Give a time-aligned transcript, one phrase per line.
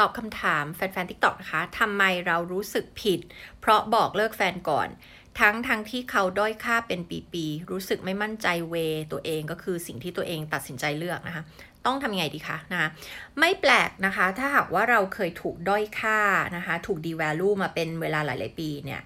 [0.00, 3.20] ตอบคำถามแฟนๆทิกตอกนะคะทำไมเรารู้สึกผิด
[3.60, 4.88] เพราะบอกเลิกแฟนก่อน
[5.40, 7.00] ทั้งทั้งที่เขาด้อยค่าเป็น
[7.32, 8.74] ปีๆ รู้สึกไม่มั่นใจเว
[9.12, 11.44] ตัวเองก็คือสิ่งที่ตัวเองตัดสินใจเลือกนะคะ
[11.86, 12.88] ต้องทำยังไงดีคะนะคะ
[13.40, 16.20] ไม่แปลกนะคะ ถ้าหากว่าเราเคยถูกด้อยค่า
[16.56, 19.00] นะคะ ถูก devalue มาเป็นเวลาหลาย ๆ ปีเนี่ย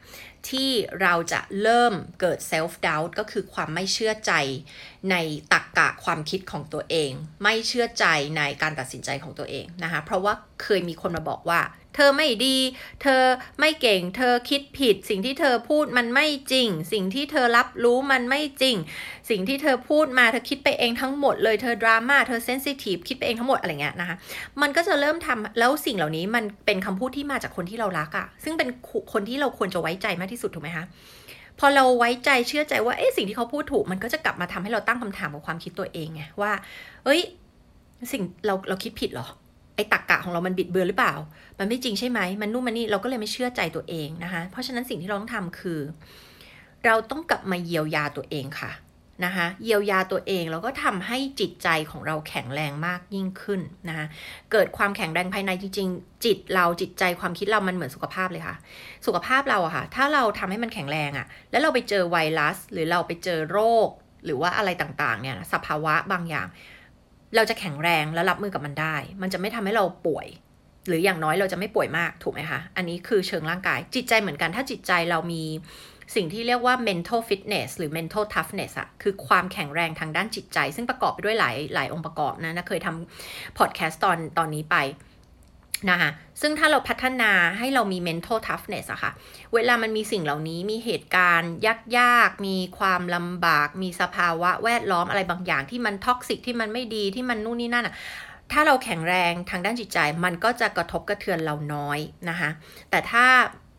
[0.48, 0.70] ที่
[1.02, 4.32] เราจะเริ่มเกิด self doubt ก็คือความไม่เชื่อใจ
[5.10, 5.16] ใน
[5.52, 7.10] ตรกกะความคิดของตัวเอง
[7.42, 8.06] ไม่เชื่อใจ
[8.38, 11.60] ในการตัดสินใจของตัวเองนะคะ เพราะว่าเคยมีคนมาบอกว่า
[11.94, 12.56] เธอไม่ดี
[13.02, 13.22] เธอ
[13.60, 18.76] ไม่เก่ง เธอคิดผิด สิ่งที่เธอพูดมันไม่จริง สิ่งที่เธอรับรู้มันไม่จริง
[19.30, 24.16] สิ่งที่เธอพูดมาเธอคิดไปเองทั้งหมดเลย เธอดราม่า เธอเซนซิทีฟคิดไปเองทั้งหมดอะไรเงี้ยนะคะ
[24.62, 28.68] มันก็จะเริ่มทำแล้วสิ่งเหล่านี้มันเป็นคำพูดที่มาจากคนที่เรารักอะซึ่งเป็น
[29.12, 30.84] คนที่เราควรจะไว้ใจมากที่สุดถูกไหมคะ
[31.58, 36.52] พอเราไว้ใจเชื่อใจว่าเอ๊ะสิ่งที่เขาพูดถูกมันก็จะกลับมาทำให้เราตั้งคำถามกับความคิดตัวเองไงว่า
[37.04, 37.20] เอ้ย
[38.12, 39.26] สิ่งเราเราคิดผิดเหรอ
[39.74, 41.14] ไอ้ตักกะของเรามันบิดเบือนหรือเปล่า
[41.58, 45.80] มันไม่จริงใช่ไหม มันนู่นมันนี่เราก็เลยไม่เชื่อใจตัวเองนะคะ เพราะฉะนั้นสิ่งที่เราต้องทำคือ
[46.86, 48.72] เราต้องกลับมาเยียวยาตัวเองค่ะ
[49.24, 54.06] นะคะเยียวยาตัวเองแล้วก็ทำให้จิตใจของเราแข็งแรงมากยิ่งขึ้นนะคะ
[54.52, 58.56] เกิดความแข็งแรงภายในจริงๆ จิตเราจิตใจความคิดเรามันเหมือนสุขภาพเลยค่ะ
[59.06, 63.88] สุขภาพเราอะค่ะ ถ้าเราทำให้มันแข็งแรงอะแล้วเราไปเจอไวรัส หรือเราไปเจอโรค
[64.24, 66.46] หรือว่าอะไรต่างๆเนี่ยสภาวะบางอย่าง
[67.36, 70.26] เราจะแข็งแรงและรับมือกับมันได้ มันจะไม่ทำให้เราป่วย
[70.86, 75.44] หรืออย่างน้อยเราจะไม่ป่วยมากถูกไหมคะ อันนี้คือเชิงร่างกาย จิตใจเหมือนกัน ถ้าจิตใจเรามี
[76.14, 84.76] สิ่งที่เรียกว่า mental fitness หรือ mental toughness อะคือความแข็งแรงทางด้านจิตใจ ซึ่งประกอบไปด้วยหลายหลายองค์ประกอบนะนะเคยทำ podcast ตอนตอนนี้ไป
[85.90, 89.12] นะคะซึ่งถ้าเราพัฒนาให้เรามี mental toughness อะค่ะ
[89.54, 91.52] เวลามันมีสิ่งเหล่านี้มีเหตุการณ์
[91.98, 97.94] ยากๆ มีความลำบาก มีสภาวะแวดล้อมอะไรบางอย่างที่มัน toxic ที่มันไม่ดีที่มันนู่นนี่นั่นอะ
[98.52, 101.98] ถ้าเราแข็งแรงทางด้านจิตใจ มันก็จะกระทบกระเทือนเราน้อย
[102.28, 102.50] นะคะ
[102.90, 103.24] แต่ถ้า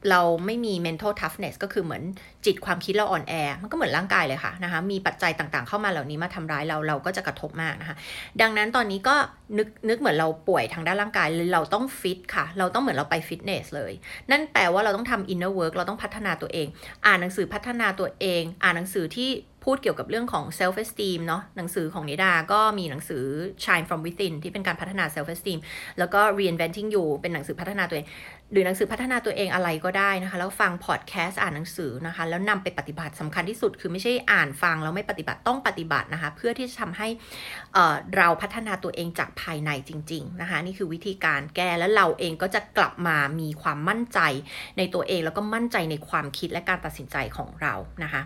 [0.10, 2.04] เราไม่มี mental toughness ก็คือเหมือน
[2.46, 7.96] จิตความคิดเราอ่อนแอ มันก็เหมือนร่างกายเลยค่ะนะคะ มีปัจจัยต่างๆเข้ามาเหล่านี้มาทำร้ายเรา เราก็จะกระทบมากนะคะ
[8.42, 9.16] ดังนั้นตอนนี้ก็
[9.58, 13.94] นึกนึกเหมือนเราป่วยทางด้านร่างกาย เราต้องฟิตค่ะ เราต้องเหมือนเราไปฟิตเนสเลย
[14.32, 16.68] นั่นแปลว่าเราต้องทำ inner work เราต้องพัฒนาตัวเอง
[17.06, 19.30] อ่านหนังสือพัฒนาตัวเอง อ่านหนังสือที่
[19.64, 23.24] พูดเกี่ยวกับเรื่องของ self esteem เนาะหนังสือของนิดาก็มีหนังสือ
[23.64, 25.60] shine from within ที่เป็นการพัฒนา self esteem
[26.00, 28.08] แล้วก็ reinventing you เป็นหนังสือพัฒนาตัวเอง
[28.52, 37.08] หรือหนังสือพัฒนาตัวเองอะไรก็ได้นะคะ แล้วฟังพอดแคสต์อ่านหนังสือนะคะ แล้วนำไปปฏิบัติสำคัญที่สุด คือไม่ใช่อ่านฟังแล้วไม่ปฏิบัติต้องปฏิบัตินะคะ เพื่อที่จะทำให้
[38.18, 44.20] เราพัฒนาตัวเองจากภายในจริง ๆ นะคะ นี่คือวิธีการแก้แล้วเราเองก็จะกลับมามีความมั่นใจ
[44.78, 47.74] ในตัวเองแล้วก็มั่นใจในความคิดและการตัดสินใจของเรา
[48.06, 48.24] นะคะ